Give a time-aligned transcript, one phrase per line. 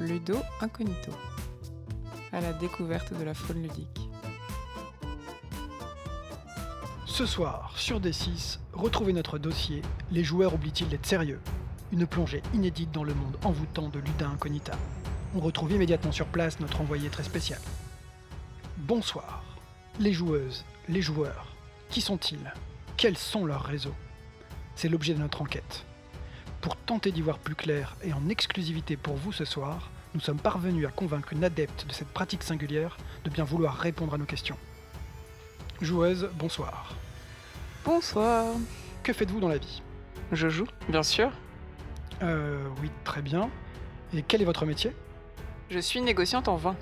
[0.00, 1.12] Ludo Incognito.
[2.32, 4.08] À la découverte de la faune ludique.
[7.04, 11.38] Ce soir, sur D6, retrouvez notre dossier Les joueurs oublient-ils d'être sérieux?
[11.92, 14.72] Une plongée inédite dans le monde envoûtant de Luda Incognita.
[15.34, 17.60] On retrouve immédiatement sur place notre envoyé très spécial.
[18.78, 19.44] Bonsoir.
[19.98, 21.54] Les joueuses, les joueurs,
[21.90, 22.54] qui sont-ils?
[22.96, 23.94] Quels sont leurs réseaux?
[24.76, 25.84] C'est l'objet de notre enquête.
[26.60, 30.38] Pour tenter d'y voir plus clair et en exclusivité pour vous ce soir, nous sommes
[30.38, 34.26] parvenus à convaincre une adepte de cette pratique singulière de bien vouloir répondre à nos
[34.26, 34.58] questions.
[35.80, 36.94] Joueuse, bonsoir.
[37.84, 38.46] Bonsoir.
[39.02, 39.82] Que faites-vous dans la vie?
[40.32, 41.30] Je joue, bien sûr.
[42.22, 43.48] Euh, oui, très bien.
[44.12, 44.94] Et quel est votre métier?
[45.70, 46.76] Je suis négociante en vin.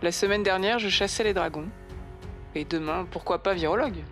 [0.00, 1.68] La semaine dernière, je chassais les dragons.
[2.54, 4.02] Et demain, pourquoi pas virologue?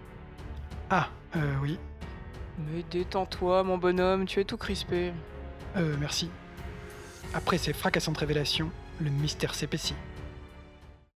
[0.91, 1.79] Ah, euh, oui.
[2.59, 5.13] Mais détends-toi, mon bonhomme, tu es tout crispé.
[5.77, 6.31] Euh, merci.
[7.35, 8.71] Après ces fracassantes révélations,
[9.01, 9.95] le mystère s'épaissit.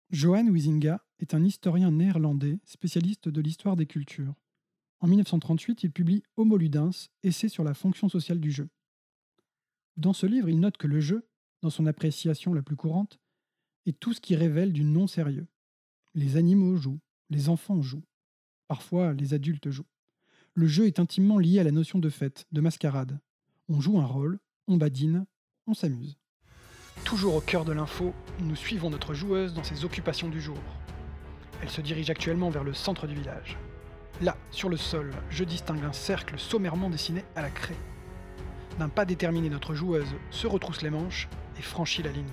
[0.09, 4.33] Johan Huizinga est un historien néerlandais spécialiste de l'histoire des cultures.
[4.99, 8.69] En 1938, il publie Homo Ludens, essai sur la fonction sociale du jeu.
[9.95, 11.27] Dans ce livre, il note que le jeu,
[11.61, 13.19] dans son appréciation la plus courante,
[13.85, 15.47] est tout ce qui révèle du non-sérieux.
[16.15, 18.05] Les animaux jouent, les enfants jouent,
[18.67, 19.85] parfois les adultes jouent.
[20.57, 23.19] Le jeu est intimement lié à la notion de fête, de mascarade.
[23.69, 25.27] On joue un rôle, on badine,
[25.67, 26.17] on s'amuse.
[27.03, 30.57] Toujours au cœur de l'info, nous suivons notre joueuse dans ses occupations du jour.
[31.61, 33.55] Elle se dirige actuellement vers le centre du village.
[34.19, 37.77] Là, sur le sol, je distingue un cercle sommairement dessiné à la craie.
[38.79, 42.25] D'un pas déterminé, notre joueuse se retrousse les manches et franchit la ligne,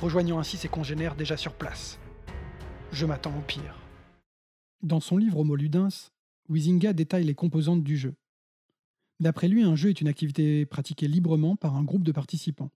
[0.00, 2.00] rejoignant ainsi ses congénères déjà sur place.
[2.90, 3.78] Je m'attends au pire.
[4.82, 6.10] Dans son livre Homo Ludens,
[6.48, 8.14] Wisinga détaille les composantes du jeu.
[9.20, 12.72] D'après lui, un jeu est une activité pratiquée librement par un groupe de participants.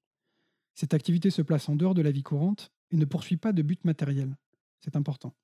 [0.75, 3.63] Cette activité se place en dehors de la vie courante et ne poursuit pas de
[3.63, 4.37] but matériel.
[4.81, 5.35] C'est important.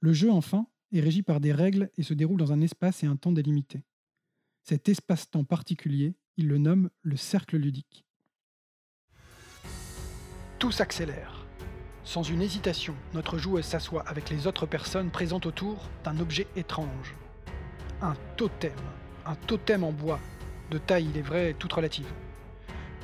[0.00, 3.06] Le jeu, enfin, est régi par des règles et se déroule dans un espace et
[3.06, 3.82] un temps délimités.
[4.62, 8.04] Cet espace-temps particulier, il le nomme le cercle ludique.
[10.58, 11.46] Tout s'accélère.
[12.04, 17.14] Sans une hésitation, notre joueuse s'assoit avec les autres personnes présentes autour d'un objet étrange.
[18.02, 18.72] Un totem.
[19.24, 20.20] Un totem en bois,
[20.70, 22.06] de taille, il est vrai, toute relative.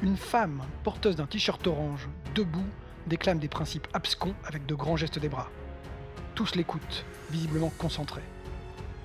[0.02, 2.66] Une femme, porteuse d'un t-shirt orange, debout,
[3.06, 5.50] déclame des principes abscons avec de grands gestes des bras.
[6.34, 8.22] Tous l'écoutent, visiblement concentrés.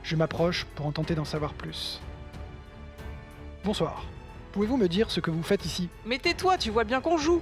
[0.03, 2.01] Je m'approche pour en tenter d'en savoir plus.
[3.63, 4.05] Bonsoir.
[4.51, 5.89] Pouvez-vous me dire ce que vous faites ici?
[6.05, 7.41] Mais tais-toi, tu vois bien qu'on joue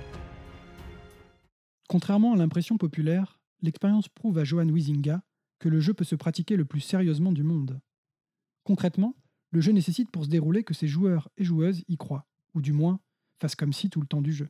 [1.88, 5.22] Contrairement à l'impression populaire, l'expérience prouve à Johan Huizinga
[5.60, 7.80] que le jeu peut se pratiquer le plus sérieusement du monde.
[8.66, 9.16] Concrètement,
[9.52, 12.74] le jeu nécessite pour se dérouler que ses joueurs et joueuses y croient, ou du
[12.74, 13.00] moins
[13.40, 14.50] fassent comme si tout le temps du jeu.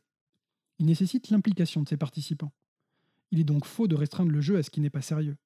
[0.80, 2.54] Il nécessite l'implication de ses participants.
[3.32, 5.38] Il est donc faux de restreindre le jeu à ce qui n'est pas sérieux.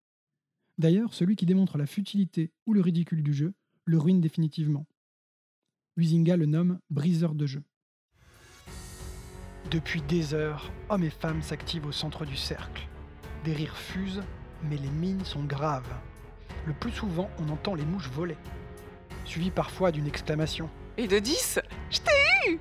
[0.78, 3.54] D'ailleurs, celui qui démontre la futilité ou le ridicule du jeu
[3.86, 4.86] le ruine définitivement.
[5.98, 7.64] Huizinga le nomme briseur de jeu.
[9.72, 12.88] Depuis des heures, hommes et femmes s'activent au centre du cercle.
[13.44, 14.22] Des rires fusent,
[14.70, 15.92] mais les mines sont graves.
[16.70, 18.38] Le plus souvent, on entend les mouches voler,
[19.26, 20.70] suivi parfois d'une exclamation.
[20.98, 21.60] Et de 10
[21.90, 22.60] Je t'ai eu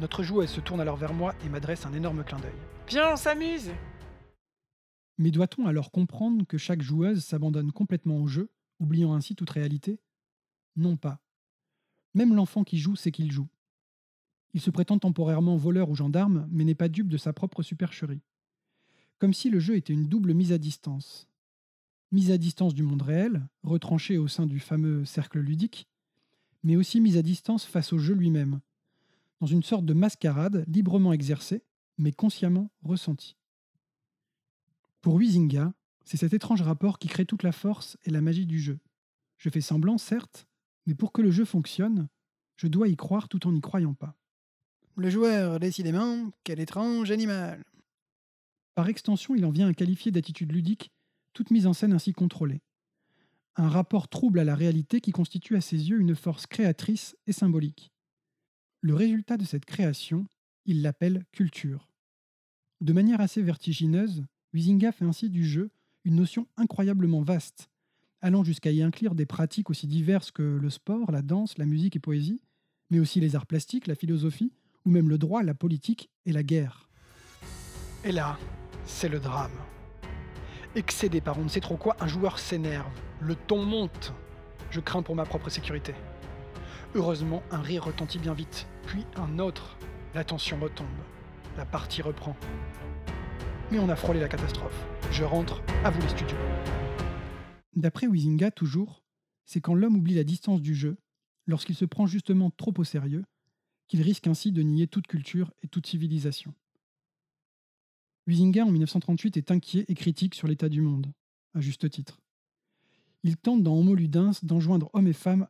[0.00, 2.54] Notre joueuse se tourne alors vers moi et m'adresse un énorme clin d'œil.
[2.88, 3.70] Viens, on s'amuse
[5.18, 8.48] Mais doit-on alors comprendre que chaque joueuse s'abandonne complètement au jeu,
[8.80, 10.00] oubliant ainsi toute réalité?
[10.74, 11.20] Non pas.
[12.14, 13.50] Même l'enfant qui joue sait qu'il joue.
[14.54, 18.22] Il se prétend temporairement voleur ou gendarme, mais n'est pas dupe de sa propre supercherie.
[19.18, 21.28] Comme si le jeu était une double mise à distance.
[22.14, 25.88] Mise à distance du monde réel, retranché au sein du fameux cercle ludique,
[26.62, 28.60] mais aussi mise à distance face au jeu lui-même,
[29.40, 31.64] dans une sorte de mascarade librement exercée,
[31.98, 33.34] mais consciemment ressentie.
[35.00, 38.60] Pour Huizinga, c'est cet étrange rapport qui crée toute la force et la magie du
[38.60, 38.78] jeu.
[39.36, 40.46] Je fais semblant, certes,
[40.86, 42.06] mais pour que le jeu fonctionne,
[42.54, 44.14] je dois y croire tout en n'y croyant pas.
[44.94, 47.64] Le joueur, décidément, quel étrange animal.
[48.76, 50.92] Par extension, il en vient à qualifier d'attitude ludique
[51.34, 52.62] toute mise en scène ainsi contrôlée.
[53.56, 57.32] Un rapport trouble à la réalité qui constitue à ses yeux une force créatrice et
[57.32, 57.92] symbolique.
[58.80, 60.26] Le résultat de cette création,
[60.64, 61.88] il l'appelle culture.
[62.80, 65.70] De manière assez vertigineuse, Huizinga fait ainsi du jeu
[66.04, 67.70] une notion incroyablement vaste,
[68.20, 71.96] allant jusqu'à y inclure des pratiques aussi diverses que le sport, la danse, la musique
[71.96, 72.40] et poésie,
[72.90, 74.52] mais aussi les arts plastiques, la philosophie,
[74.84, 76.88] ou même le droit, la politique et la guerre.
[78.04, 78.38] Et là,
[78.84, 79.52] c'est le drame.
[80.76, 82.90] Excédé par on ne sait trop quoi, un joueur s'énerve.
[83.20, 84.12] Le ton monte.
[84.70, 85.94] Je crains pour ma propre sécurité.
[86.96, 89.78] Heureusement, un rire retentit bien vite, puis un autre.
[90.14, 90.88] La tension retombe.
[91.56, 92.36] la partie reprend.
[93.70, 94.84] Mais on a frôlé la catastrophe.
[95.12, 96.36] Je rentre, à vous les studios.
[97.76, 99.04] D'après Wisinga, toujours,
[99.44, 100.96] c'est quand l'homme oublie la distance du jeu,
[101.46, 103.24] lorsqu'il se prend justement trop au sérieux,
[103.86, 106.52] qu'il risque ainsi de nier toute culture et toute civilisation.
[108.26, 111.12] Wisinga, en 1938, est inquiet et critique sur l'état du monde,
[111.54, 112.20] à juste titre.
[113.22, 115.46] Il tente dans Homo Ludens d'enjoindre hommes et femmes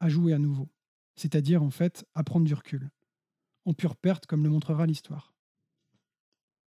[0.00, 0.68] à jouer à nouveau,
[1.16, 2.90] c'est-à-dire en fait à prendre du recul,
[3.64, 5.34] en pure perte comme le montrera l'histoire.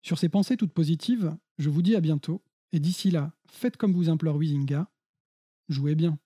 [0.01, 3.93] Sur ces pensées toutes positives, je vous dis à bientôt, et d'ici là, faites comme
[3.93, 4.91] vous implore Wisinga,
[5.69, 6.19] jouez bien.